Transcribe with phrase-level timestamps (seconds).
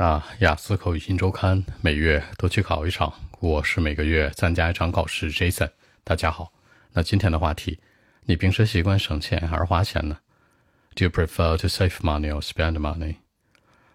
[0.00, 5.32] 那雅思口语新周刊每月都去考一场，我是每个月参加一场考试。
[5.32, 5.68] Jason，
[6.04, 6.52] 大家好。
[6.92, 7.80] 那今天的话题，
[8.24, 10.16] 你平时习惯省钱还是花钱呢
[10.94, 13.16] ？Do you prefer to save money or spend money？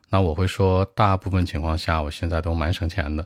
[0.10, 3.26] 那我会说，大部分情况下，我现在都蛮省钱的。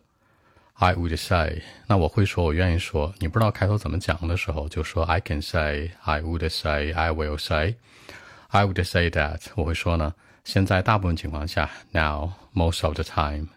[0.74, 3.12] I would say，那我会说，我愿意说。
[3.18, 10.14] 你不知道开头怎么讲的时候，就说 I can say，I would say，I will say，I would say that，我会说呢。
[10.44, 13.50] 现在大部分情况下，now most of the time，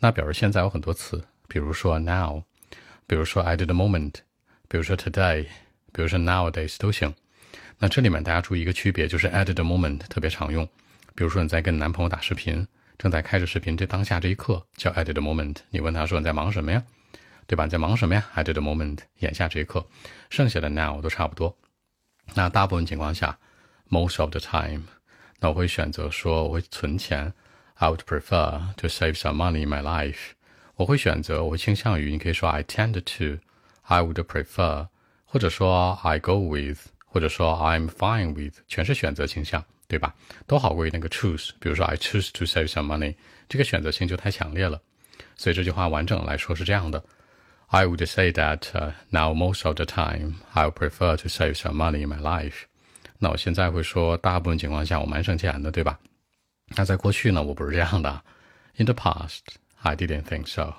[0.00, 2.42] 那表示现在有很多词，比如说 now，
[3.06, 4.16] 比如说 at the moment，
[4.68, 5.46] 比如说 today，
[5.92, 7.14] 比如说 nowadays 都行。
[7.78, 10.68] 那这里面大家注意一个区别，就是 at the moment 特别常用。
[11.14, 12.66] 比如说你在跟男朋友打视频，
[12.98, 15.56] 正在开着视频，这当下这一刻叫 at the moment。
[15.70, 16.84] 你问他说你在忙什么呀？
[17.46, 17.64] 对吧？
[17.64, 19.86] 你在忙什么呀？at the moment，眼下这一刻。
[20.30, 21.56] 剩下的 now 都差不多。
[22.34, 23.38] 那大部分情况下
[23.88, 24.82] ，most of the time。
[25.40, 27.32] 那我会选择说，我会存钱。
[27.75, 30.31] I would prefer to save some money in my life。
[30.75, 34.87] 我会选择，我会倾向于，你可以说 I tend to。I would prefer，
[35.25, 40.13] 或者说 I go with，或者说 I'm fine with，全是选择倾向，对吧？
[40.45, 41.49] 都好过于那个 choose。
[41.59, 43.15] 比如说 I choose to save some money，
[43.47, 44.79] 这个选择性就太强烈了。
[45.35, 47.03] 所以这句话完整来说是这样的：
[47.69, 52.05] I would say that now most of the time I would prefer to save some money
[52.05, 52.65] in my life。
[53.17, 55.99] 那我现在会说，大部分情况下我蛮省钱的，对吧？
[56.68, 58.22] 那在过去呢，我不是这样的。
[58.76, 59.40] In the past,
[59.82, 60.74] I didn't think so。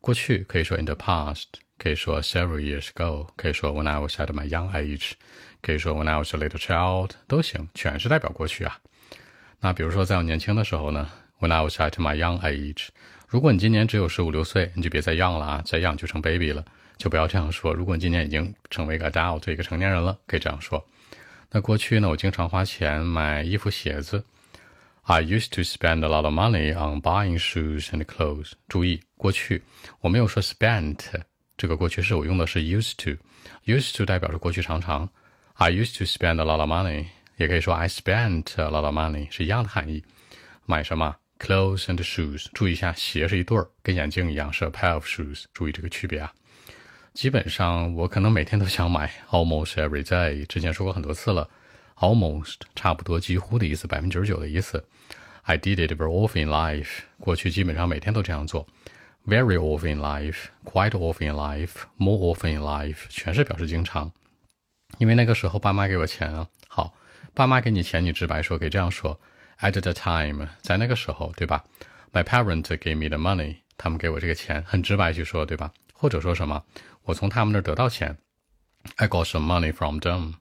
[0.00, 1.44] 过去可以说 in the past，
[1.76, 5.12] 可以说 several years ago，可以说 when I was at my young age，
[5.60, 8.80] 可以说 when I was a little child，都行，全是代表过去啊。
[9.60, 12.88] 那比如说在我年轻的时候呢，when I was at my young age。
[13.26, 16.64] 如果你今年只有十五六岁，你就别再 young 了啊，再 young 就成 baby 了，
[16.96, 17.74] 就不要这样说。
[17.74, 20.82] 如果你今年已经成为一个 adult，一个成年人了，可以这样说。
[21.50, 24.24] 那过去呢，我经常花钱买衣服、鞋子。
[25.10, 28.52] I used to spend a lot of money on buying shoes and clothes。
[28.68, 29.62] 注意，过去
[30.00, 30.98] 我没有说 spent，
[31.56, 33.12] 这个过去式我用的是 used to。
[33.64, 35.08] used to 代表着过去常常。
[35.54, 37.06] I used to spend a lot of money，
[37.38, 40.04] 也可以说 I spent a lot of money，是一样的含义。
[40.66, 42.44] 买什么？Clothes and shoes。
[42.52, 45.44] 注意一下，鞋是一对儿，跟眼镜一样是 a pair of shoes。
[45.54, 46.30] 注意这个区别啊。
[47.14, 50.44] 基本上我可能每天都想买，almost every day。
[50.44, 51.48] 之前说过很多次了
[52.00, 54.84] ，almost 差不多、几乎的意思，百分之九十九的意思。
[55.42, 57.00] I did it very often in life。
[57.18, 58.66] 过去基本上每天都这样做。
[59.26, 64.10] Very often in life, quite often in life, more often in life，全是表示经常。
[64.98, 66.48] 因为那个时候爸妈给我钱啊。
[66.66, 66.94] 好，
[67.34, 69.20] 爸妈给你钱，你直白说，可以这样说
[69.60, 71.64] ：At the time，在那个时候，对吧
[72.12, 75.72] ？My parent gave me the money，他们给我这个钱，很直白去说，对吧？
[75.92, 76.64] 或者说什么？
[77.02, 78.16] 我从他们那儿得到钱
[78.96, 80.34] ，I got some money from them。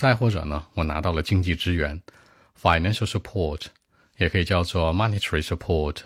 [0.00, 2.00] 再或者呢，我拿到了经济支援
[2.58, 3.66] ，financial support，
[4.16, 5.98] 也可以叫做 monetary support。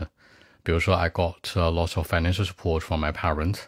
[0.65, 3.61] 比如说，I got a lot of financial support from my parents，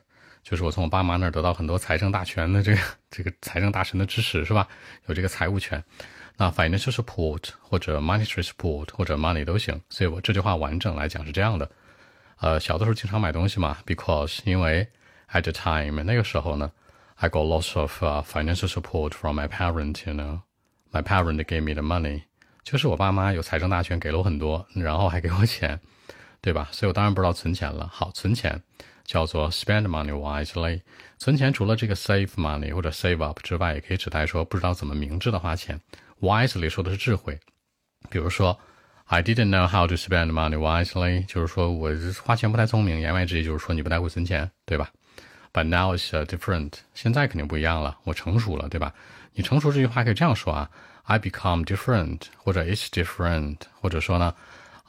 [0.42, 4.66] 就是我从我爸妈那儿得到很多财政大权的这个这个财政大臣的支持，是吧？
[5.06, 5.80] 有这个财务权。
[6.36, 9.80] 那 financial support 或者 monetary support 或者 money 都行。
[9.88, 11.70] 所以我这句话完整来讲是这样的。
[12.40, 14.88] 呃，小的时候经常买东西嘛，because 因为。
[15.32, 16.70] at the time 那个时候呢
[17.16, 17.92] ，I got lots of
[18.26, 20.06] financial support from my parents.
[20.06, 20.40] You know,
[20.92, 22.22] my parents gave me the money.
[22.62, 25.78] 就是我爸妈有财政大权，给了我很多，然后还给我钱，
[26.40, 26.68] 对吧？
[26.72, 27.88] 所以我当然不知道存钱了。
[27.92, 28.60] 好，存钱
[29.04, 30.80] 叫做 spend money wisely。
[31.18, 35.80] 存钱除了这个 save money 或者 save up 之外，也可以指代说不知道怎么明智的花钱。
[36.20, 37.38] wisely 说的是智慧，
[38.10, 38.58] 比如说
[39.04, 41.90] I didn't know how to spend money wisely，就是说我
[42.24, 42.98] 花钱不太聪明。
[42.98, 44.90] 言外之意就是说你不太会存钱，对吧
[45.52, 48.92] ？But now it's different，现在肯定不一样了，我成熟了，对吧？
[49.34, 50.70] 你成熟这句话可以这样说啊
[51.04, 54.34] ，I become different，或者 it's different，或者说呢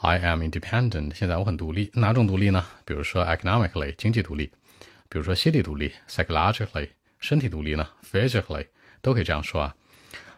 [0.02, 1.92] ，I am independent，现在我很独立。
[1.94, 2.66] 哪种独立呢？
[2.86, 4.50] 比如说 economically，经济独立；
[5.10, 6.90] 比如说心理独立，psychologically，
[7.20, 8.68] 身体独立呢，physically，
[9.02, 9.76] 都可以这样说啊。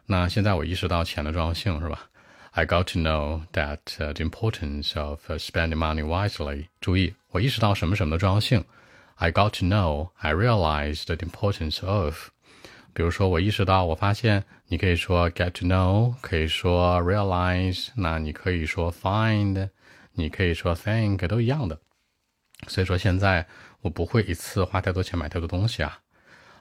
[0.07, 2.09] 那现在我意识到钱的重要性，是吧
[2.51, 6.66] ？I got to know that the importance of spending money wisely。
[6.81, 8.65] 注意，我意识到什么什么的重要性。
[9.21, 12.30] I got to know, I realized the importance of。
[12.94, 19.71] 比如说，我意识到，我发现，你可以说 get to know，可以说 realize，那你可以说 find，
[20.13, 21.80] 你可以说 think，都一样的。
[22.68, 23.45] 所以说，现在
[23.81, 26.00] 我不会一次花太多钱买太多东西啊。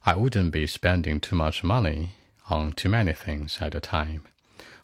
[0.00, 2.08] I wouldn't be spending too much money
[2.48, 4.22] on too many things at a time。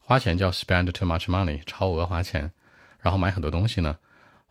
[0.01, 2.53] 花钱叫 spend too much money，超额花钱，
[3.01, 3.99] 然后买很多东西呢。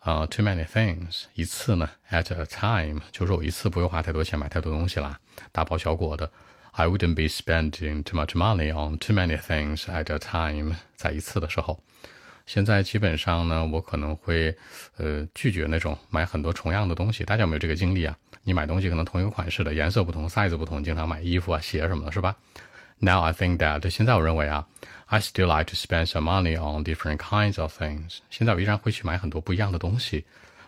[0.04, 5.18] 啊，too many things，一次呢，at a time，就是我一次不会花太多钱买太多东西啦，
[5.50, 6.30] 大包小裹的。
[6.72, 11.80] I wouldn't be spending too much money on too many things at a time，在一次的时候。
[12.44, 14.54] 现在基本上呢，我可能会，
[14.98, 17.24] 呃，拒绝那种买很多重样的东西。
[17.24, 18.14] 大家有没有这个经历啊？
[18.42, 22.36] 你买东西可能同一个款式的，颜色不同，size 不同，经常买衣服啊、鞋什么的，是吧
[22.99, 24.67] ？Now I think that 现在我认为啊，
[25.05, 28.19] I still like to spend some money on different kinds of things。
[28.29, 30.25] 现在我依然会去买很多不一样的东西，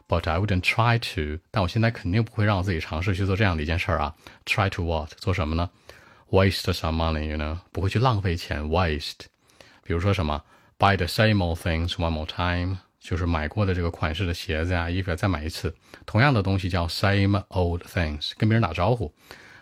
[0.07, 1.42] but I wouldn't try to。
[1.51, 4.15] 但我现在肯定不会让自己尝试去做这样的一件事儿啊。
[4.45, 5.12] Try to what？
[5.18, 5.69] 做什么呢？
[6.30, 7.57] Waste some money，you know？
[7.74, 9.25] 不会去浪费钱，waste。
[9.83, 10.42] 比如说什么？
[10.80, 15.75] Buy the same old things one more time，就是买过的这个款式的鞋子呀、衣服再买一次。
[16.06, 19.13] 同样的东西叫 same old things，跟别人打招呼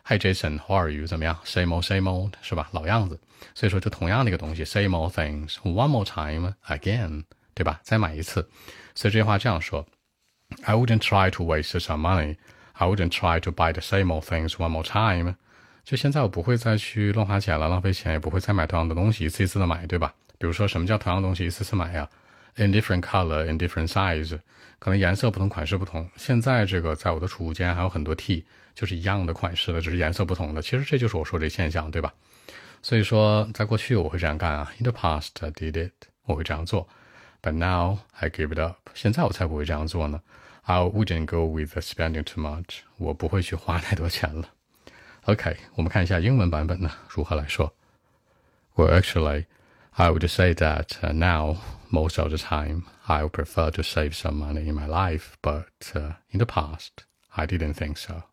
[0.04, 1.06] ，Hi Jason，How are you？
[1.06, 2.68] 怎么样？Same old，same old，是吧？
[2.72, 3.18] 老样子。
[3.54, 7.24] 所以说，就同样的一个东西，same old things one more time again，
[7.54, 7.80] 对吧？
[7.82, 8.48] 再买一次。
[8.94, 9.86] 所以这句话这样说
[10.64, 12.36] ：I wouldn't try to waste some money.
[12.72, 15.36] I wouldn't try to buy the same old things one more time.
[15.84, 20.14] 就现在我不会再去乱花钱了，浪费钱，也不会再买同样的东西，一次一次的买，对吧？
[20.38, 22.08] 比如说，什么叫同样的东西一次次买呀
[22.56, 24.38] ？In different color, in different size，
[24.78, 26.08] 可能颜色不同，款式不同。
[26.16, 30.62] 现在这个在我的储物间还有很多 T，就是一样的款式的，只是颜色不同的。
[30.62, 32.12] 其实这就是我说这现象，对吧？
[32.80, 34.72] 所以说，在过去我会这样干啊。
[34.78, 35.92] In the past, I did it，
[36.26, 36.86] 我会这样做。
[37.42, 40.20] But now I give it up，现在我才不会这样做呢。
[40.62, 44.48] I wouldn't go with spending too much，我不会去花太多钱了。
[45.24, 47.74] OK，我们看一下英文版本呢如何来说。
[48.76, 49.46] Well, actually.
[49.96, 54.16] I would say that uh, now, most of the time, I would prefer to save
[54.16, 57.04] some money in my life, but uh, in the past,
[57.36, 58.24] I didn't think so.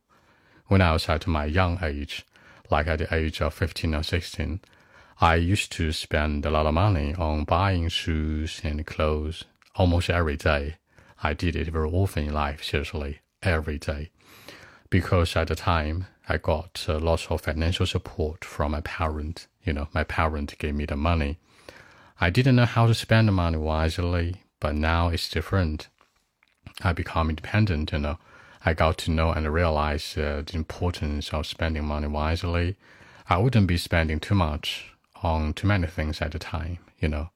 [0.66, 2.26] When I was at my young age,
[2.72, 4.60] like at the age of 15 or 16,
[5.20, 9.44] I used to spend a lot of money on buying shoes and clothes
[9.76, 10.78] almost every day.
[11.22, 14.10] I did it very often in life, seriously, every day.
[14.90, 19.46] Because at the time, I got uh, lots of financial support from my parents.
[19.64, 21.38] You know, my parent gave me the money
[22.24, 25.88] I didn't know how to spend the money wisely, but now it's different.
[26.84, 28.20] I become independent, you know.
[28.64, 32.76] I got to know and realize uh, the importance of spending money wisely.
[33.28, 37.32] I wouldn't be spending too much on too many things at a time, you know.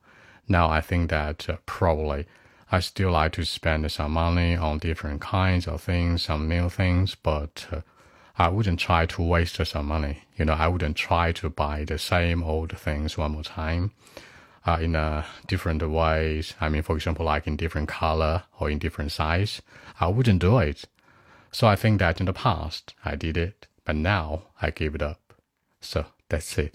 [0.48, 2.28] Now I think that uh, probably
[2.72, 7.16] I still like to spend some money on different kinds of things, some new things,
[7.16, 7.82] but uh,
[8.38, 10.26] I wouldn't try to waste some money.
[10.38, 13.92] You know, I wouldn't try to buy the same old things one more time
[14.67, 16.55] uh, in a different ways.
[16.61, 19.61] I mean, for example, like in different color or in different size,
[19.99, 20.85] I wouldn't do it.
[21.53, 25.03] So I think that in the past I did it, but now I give it
[25.03, 25.19] up.
[25.81, 26.75] So that's it.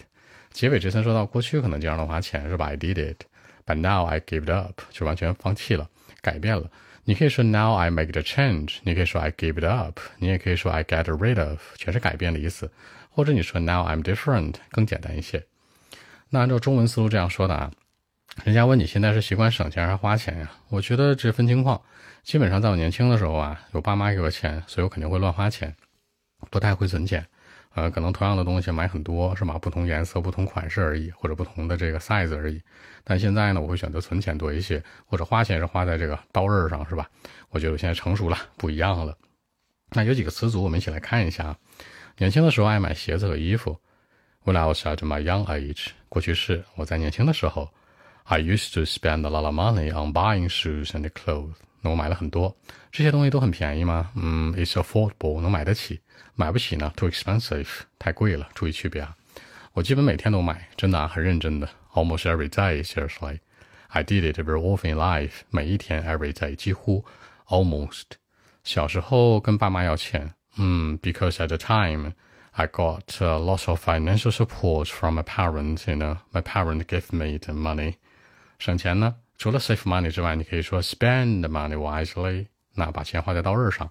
[0.50, 2.66] 结尾这层说到过去可能经常乱花钱是吧？
[2.66, 3.22] I did it,
[3.66, 5.88] but now I give it up，就完全放弃了，
[6.22, 6.70] 改变了。
[7.04, 12.70] 你可以说 now I make the change，你可以说 I give it up，你也可以说 I get rid of，全是改变的意思。
[13.10, 15.46] 或者你说 now I'm different，更简单一些。
[16.30, 17.70] 那按照中文思路这样说的啊，
[18.45, 20.49] 人家问你现在是习惯省钱还是花钱呀？
[20.69, 21.79] 我觉得这分情况。
[22.23, 25.75] 基本上在我年轻的时候啊，有爸妈给我钱，所以我肯定会乱花钱，
[26.49, 27.25] 不太会存钱。
[27.73, 29.59] 呃，可能同样的东西买很多是吧？
[29.59, 32.61] 不同颜色、不同款式而已，或者不同的这个 size 而已。
[33.03, 37.09] 但现在呢，我会选择存钱多一些，或者花钱是花在这个刀刃上是吧？
[37.49, 39.17] 我觉得我现在成熟了，不一样了。
[39.89, 41.57] 那有几个词组，我们一起来看一下啊。
[42.17, 43.77] 年轻的时候爱买鞋子和衣服。
[44.45, 47.69] When I was at my young age，过去式，我在年轻的时候。
[48.30, 51.54] I used to spend a lot of money on buying shoes and clothes。
[51.80, 52.56] 那我买了很多，
[52.90, 54.10] 这些东西都很便宜吗？
[54.16, 56.00] 嗯，It's affordable，能买得起。
[56.34, 56.92] 买不起呢？
[56.96, 58.48] Too expensive，太贵了。
[58.54, 59.14] 注意区别啊！
[59.72, 61.68] 我基本每天都买，真的啊，很认真的。
[61.94, 63.38] Almost every day, seriously.
[63.88, 65.42] I did it very often in life。
[65.50, 67.04] 每一天，every day，几乎，
[67.46, 68.16] almost。
[68.64, 75.86] 小时候跟爸妈要钱，嗯，because at the time。I got uh, lots of financial support from my parents.
[75.86, 77.96] You know, my parent gave me the money.
[78.60, 83.90] 省钱呢，除了 save money 之外，你可以说 spend money wisely，那把钱花在刀刃上。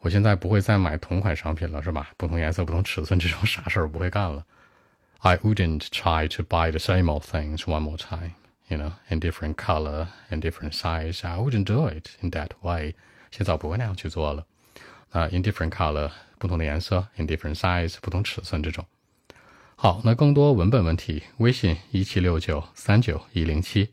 [0.00, 2.10] 我现在不会再买同款商品了，是吧？
[2.16, 4.44] 不同颜色、不同尺寸这种傻事儿不会干了。
[5.20, 8.34] I wouldn't try to buy the same old things one more time.
[8.68, 11.26] You know, in different color, in different size.
[11.26, 12.94] I wouldn't do it in that way.
[13.30, 14.46] 现在我不会那样去做了。
[15.10, 18.84] 啊，in different color，不同的颜色；in different size，不同尺寸这种。
[19.75, 23.89] 好，那更多文本问题，微信一七六九三九一零七。